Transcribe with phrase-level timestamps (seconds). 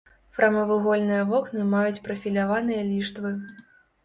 [0.35, 3.37] Прамавугольныя вокны маюць прафіляваныя ліштвы.